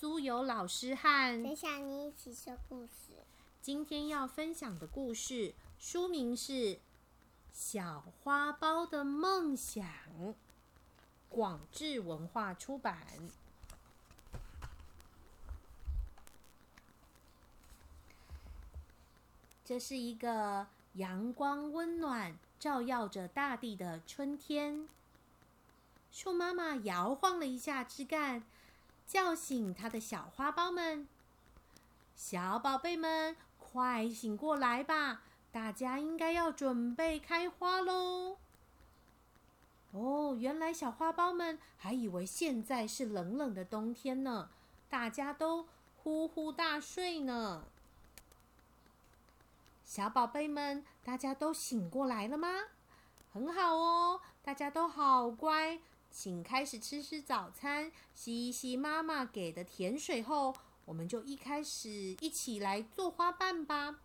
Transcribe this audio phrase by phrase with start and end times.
[0.00, 3.24] 苏有老师和分享你一起说故事。
[3.60, 6.52] 今天要分享的故事书名是
[7.50, 9.84] 《小花苞的梦想》，
[11.28, 12.96] 广智文化出版。
[19.64, 24.88] 这是一个阳光温暖、照耀着大地的春天。
[26.12, 28.44] 树妈妈摇晃了一下枝干，
[29.08, 31.08] 叫醒它的小花苞们
[32.14, 35.22] ：“小宝贝们，快醒过来吧！
[35.50, 38.36] 大家应该要准备开花喽！”
[39.92, 44.50] 哦，原来小花苞们还以为现在是冷冷的冬天呢，
[44.90, 45.66] 大家都
[45.96, 47.64] 呼呼大睡呢。
[49.86, 52.48] 小宝贝们，大家都醒过来了吗？
[53.32, 55.78] 很好哦，大家都好乖，
[56.10, 60.54] 请开始吃吃早餐，吸一吸妈妈给的甜水后，
[60.84, 61.88] 我们就一开始
[62.20, 64.00] 一起来做花瓣吧。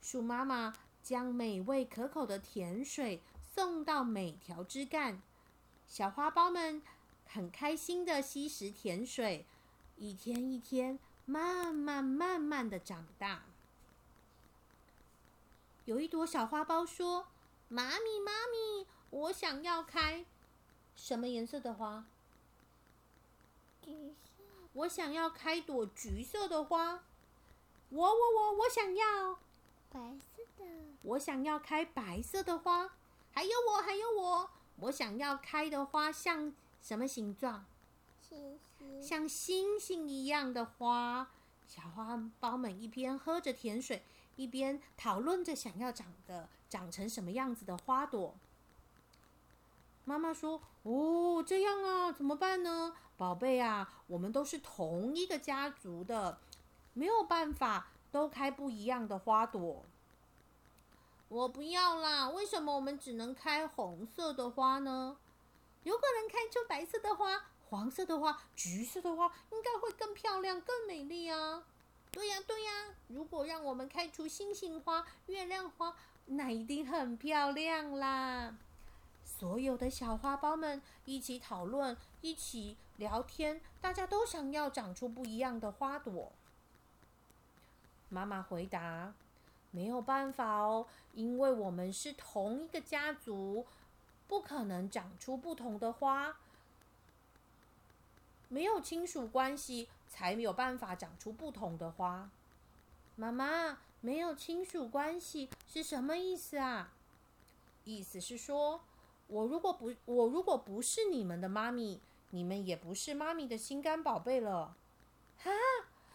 [0.00, 3.22] 树妈妈将美味可口的甜水
[3.54, 5.22] 送到每条枝干，
[5.86, 6.82] 小花苞们
[7.26, 9.46] 很开心的吸食甜水，
[9.96, 13.44] 一天一天，慢慢慢慢的长大。
[15.84, 17.26] 有一朵小花苞说
[17.68, 20.24] ：“妈咪，妈咪，我想要开
[20.96, 22.04] 什么颜色的花？
[23.82, 24.42] 橘色，
[24.72, 27.02] 我想要开朵橘色的花。
[27.90, 29.38] 我我我我想要，
[29.90, 30.64] 白色的，
[31.02, 32.90] 我想要开白色的花。
[33.32, 34.50] 还有我，还有我，
[34.80, 37.64] 我想要开的花像什么形状？
[38.28, 41.30] 星星，像星星一样的花。
[41.66, 44.02] 小花苞们一边喝着甜水。”
[44.36, 48.34] 一边讨论着想要长的长成什么样子的花朵。
[50.04, 53.90] 妈妈说：“哦，这样啊，怎么办呢，宝贝啊？
[54.06, 56.38] 我们都是同一个家族的，
[56.92, 59.84] 没有办法都开不一样的花朵。”
[61.28, 62.28] 我不要啦！
[62.28, 65.16] 为什么我们只能开红色的花呢？
[65.82, 71.64] 有可能开出白色的花、黄色的花、橘色的花，应该会更漂亮、更美丽啊！
[72.12, 72.94] 对呀，对呀！
[73.08, 75.96] 如果让我们开出星星花、月亮花，
[76.26, 78.54] 那一定很漂亮啦！
[79.44, 86.32] 所有的小花苞们一起讨论，一起聊天，大家都想要长出不一样的花朵。
[88.08, 89.12] 妈妈回答
[89.70, 93.66] ：“没有办法哦，因为我们是同一个家族，
[94.26, 96.38] 不可能长出不同的花。
[98.48, 102.30] 没有亲属关系。”才没有办法长出不同的花。
[103.16, 106.92] 妈妈，没有亲属关系是什么意思啊？
[107.82, 108.80] 意思是说，
[109.26, 114.76] 我如果不我如果不是你们的妈咪，你们也不是妈咪的心肝宝贝了。
[115.38, 115.50] 哈！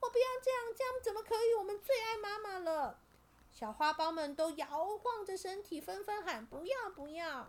[0.00, 1.54] 我不要这样，这样怎么可以？
[1.58, 2.98] 我们最爱妈妈了。
[3.52, 7.48] 小花苞们都摇晃着身体，纷纷喊：“不要，不要！”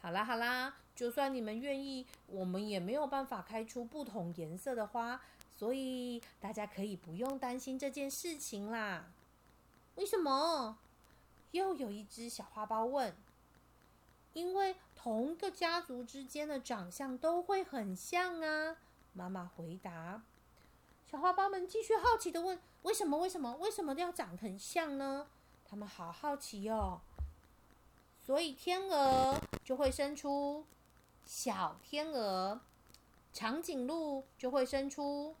[0.00, 0.76] 好啦，好啦。
[0.94, 5.20] 就算你们愿意，我们也没有办法开出不同颜色的花，
[5.56, 9.10] 所以大家可以不用担心这件事情啦。
[9.96, 10.78] 为什么？
[11.50, 13.14] 又有一只小花苞问。
[14.36, 18.76] 因为同个家族之间的长相都会很像啊。
[19.14, 20.22] 妈妈回答。
[21.10, 23.16] 小花苞们继续好奇的问：为什么？
[23.16, 23.56] 为什么？
[23.56, 25.26] 为什么要长得很像呢？
[25.64, 27.00] 他们好好奇哦。
[28.20, 30.66] 所以天鹅就会生出。
[31.24, 32.60] 小天鹅，
[33.32, 35.34] 长颈鹿就会生出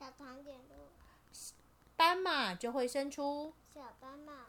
[0.00, 0.74] 小长颈鹿，
[1.96, 4.46] 斑马就会生出小斑马，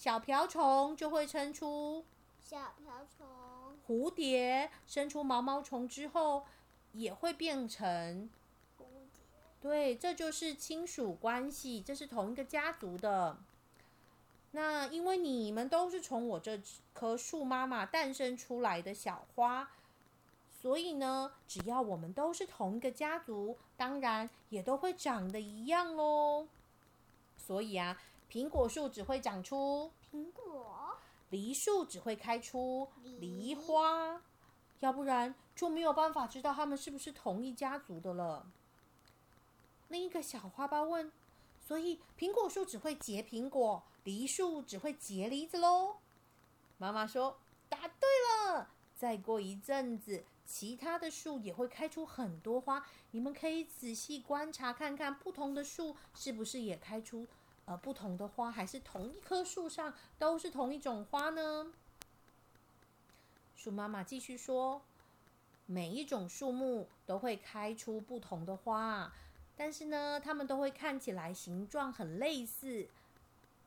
[0.00, 2.06] 小瓢虫就会生出
[2.42, 6.46] 小瓢虫，蝴蝶生出毛毛虫之后
[6.92, 8.30] 也会变成
[8.78, 9.22] 蝴蝶。
[9.60, 13.36] 对，这就是亲属关系，这是同一个家族的。
[14.52, 16.58] 那因为你们都是从我这
[16.94, 19.70] 棵树妈妈诞生出来的小花，
[20.62, 26.46] 所以呢，只要我们都是同一个家族，当然也都会长得一样喽。
[27.36, 28.00] 所以啊，
[28.30, 30.96] 苹果树只会长出苹果，
[31.30, 32.88] 梨树只会开出
[33.18, 34.22] 梨花，
[34.78, 38.46] 要不然就没有办法知道它们是不是同一家族的了。
[39.88, 41.10] 另一个小花苞问。
[41.62, 45.98] 所以，苹果树只会结苹果，梨树只会结梨子喽。
[46.78, 47.38] 妈妈说
[47.68, 48.08] ：“答对
[48.48, 52.84] 了。”再过一阵子，其他的树也会开出很多花。
[53.12, 57.28] 你们可以仔细观察，看看不同的树是不是也开出
[57.70, 61.72] 呃不同的花，还是同一棵树上都是同一种花呢？
[63.54, 64.82] 树妈妈继续说
[65.66, 69.12] ：“每一种树木都会开出不同的花，
[69.56, 72.88] 但是呢，它们都会看起来形状很类似，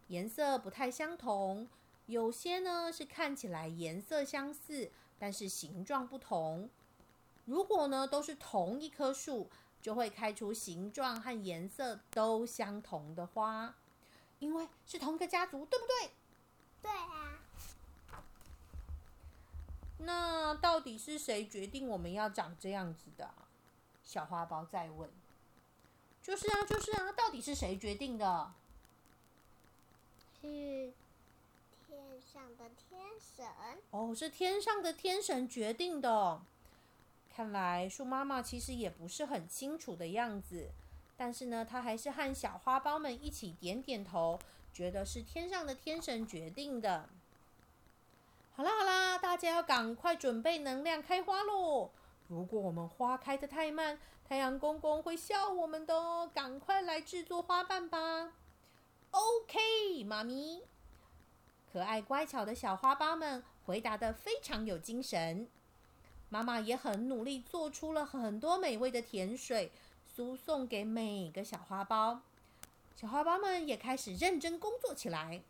[0.09, 1.69] 颜色不太相同。
[2.07, 6.69] 有些呢是看起来颜色相似，但是形状不同。
[7.45, 9.49] 如果呢都是同一棵树，
[9.81, 13.73] 就会开出形状和颜色都相同的花，
[14.43, 16.11] 因为是同一个家族，对不对？
[16.81, 17.39] 对啊。
[19.99, 23.33] 那到底是谁决定我们要长这样子的？
[24.03, 25.09] 小花苞再问。
[26.21, 28.51] 就是啊，就是啊，到底是谁决定的？
[30.41, 30.91] 是
[31.87, 33.45] 天上的天神。
[33.91, 36.41] 哦，是天上的天神决定的。
[37.33, 40.69] 看来树妈妈其实也不是很清楚的样子，
[41.23, 44.37] 但是呢，他还是和小花苞们一起点点头，
[44.73, 47.07] 觉得是天上的天神决定的。
[48.53, 51.91] 好啦好啦，大家要赶快准备能量开花喽！
[52.27, 53.97] 如果我们花开的太慢，
[54.27, 56.29] 太阳公公会笑我们的哦。
[56.35, 58.33] 赶快来制作花瓣吧
[59.11, 60.63] ！OK，妈咪，
[61.71, 65.47] 可爱乖巧的小花苞们回答的非常有精神。
[66.27, 69.71] 妈妈也很努力，做出了很多美味的甜水，
[70.15, 72.19] 输送给每个小花苞。
[72.95, 75.41] 小花苞们也开始认真工作起来。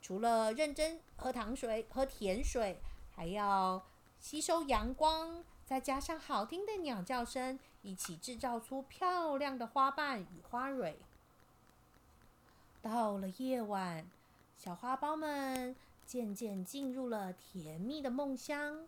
[0.00, 2.80] 除了认真喝糖水、喝甜水，
[3.14, 3.82] 还要
[4.20, 10.98] 吸收阳光，再加上好听的鸟叫声，一起制造出漂亮的花瓣与花蕊。
[12.80, 14.08] 到了夜晚，
[14.56, 15.74] 小花苞们
[16.06, 18.86] 渐渐进入了甜蜜的梦乡。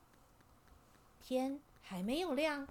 [1.22, 2.66] 天还没有亮，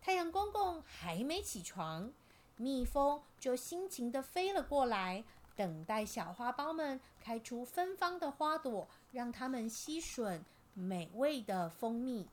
[0.00, 2.12] 太阳公公还没起床，
[2.56, 5.24] 蜜蜂就辛勤的飞了过来。
[5.54, 10.40] 等待小花苞们开出芬芳的花朵，让它们吸吮
[10.72, 12.28] 美味的蜂蜜，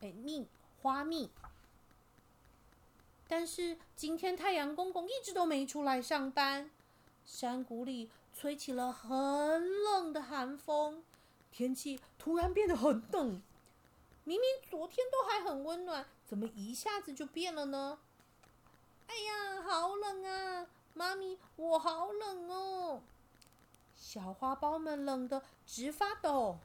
[0.00, 0.46] 哎，蜜
[0.82, 1.30] 花蜜。
[3.26, 6.70] 但是今天太阳公公一直都没出来上班，
[7.24, 9.10] 山谷里吹起了很
[9.82, 11.02] 冷的寒风，
[11.50, 13.42] 天气突然变得很冷。
[14.24, 17.98] 明明昨天都还很温暖，怎么一下子就变了呢？
[19.06, 20.66] 哎呀，好冷啊！
[20.92, 23.00] 妈咪，我好冷哦！
[23.96, 26.58] 小花苞们冷得直发抖。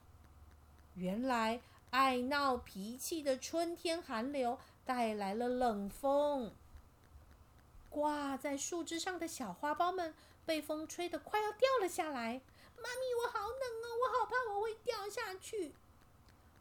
[0.96, 1.62] 原来
[1.92, 6.54] 爱闹脾气的春天寒流带来了冷风。
[7.90, 10.14] 挂在树枝上的小花苞们
[10.46, 12.42] 被风吹得快要掉了下来。
[12.76, 15.74] 妈咪，我好冷哦，我好怕我会掉下去。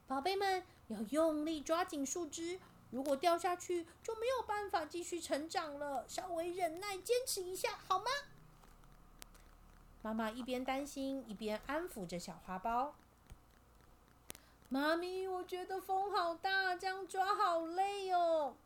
[0.07, 2.61] 宝贝们要用力抓紧树枝。
[2.93, 6.05] 如果掉下去，就没有办法继续成长了。
[6.07, 8.05] 稍微忍耐，坚持一下，好吗？
[10.03, 12.91] 妈妈一边担心，一边安抚着小花苞。
[14.69, 18.57] 妈咪，我觉得风好大，这样抓好累哦。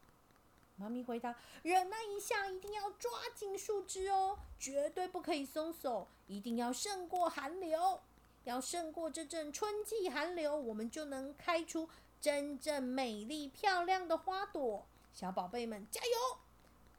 [0.75, 8.00] 妈咪回答：“忍耐一下，一定要抓紧树枝哦，绝对不可以松手，一定要胜过寒流，
[8.43, 11.88] 要胜过这阵春季寒流，我们就能开出。”
[12.26, 16.38] 真正美丽漂亮的花朵，小宝贝们加油！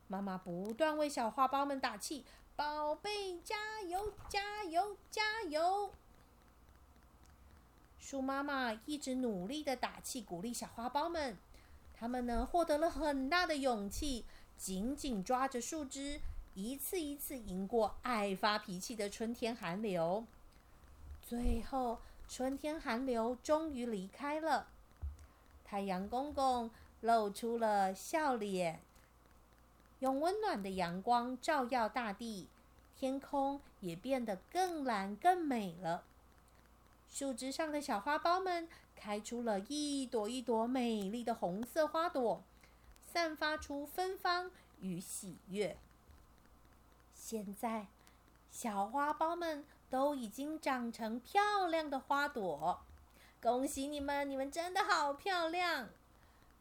[0.08, 2.24] 妈妈不断为小花苞们打气，
[2.56, 5.92] 宝贝加油加油加油！
[8.00, 11.36] 树妈妈一直努力的打气，鼓励小花苞们。
[11.94, 14.24] 他们呢，获得了很大的勇气，
[14.58, 16.22] 紧紧抓着树枝，
[16.54, 20.24] 一次一次赢过爱发脾气的春天寒流。
[21.22, 22.00] 最后，
[22.30, 24.70] 春天寒流终于离开了。
[25.70, 26.72] 太阳公公
[27.02, 28.80] 露出了笑脸，
[30.00, 32.48] 用温暖的阳光照耀大地，
[32.98, 36.06] 天空也变得更蓝更美了。
[37.10, 42.42] 树枝上的小花苞们开出了一朵一朵美丽的红色花朵，
[43.06, 45.78] 散发出芬芳与喜悦。
[47.14, 47.88] 现在，
[48.50, 52.80] 小花苞们都已经长成漂亮的花朵。
[53.42, 54.28] 恭喜你们！
[54.28, 55.90] 你们真的好漂亮。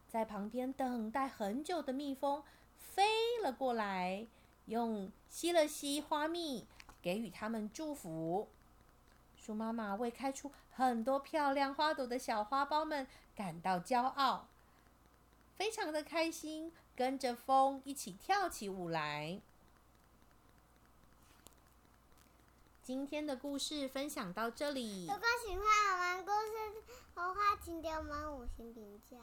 [0.07, 2.43] 在旁边等待很久的蜜蜂
[2.77, 3.03] 飞
[3.41, 4.27] 了过来，
[4.67, 6.65] 用吸了吸花蜜，
[7.01, 8.47] 给予他们祝福。
[9.35, 14.47] 鼠妈妈为开出很多漂亮花朵的小花苞们感到骄傲，
[15.55, 19.41] 非常的开心，跟着风一起跳起舞来。
[22.87, 25.07] 今天的故事分享到这里。
[25.07, 25.59] 如果喜欢
[25.91, 26.81] 我们故事
[27.13, 29.17] 的话，请给我们五星评价。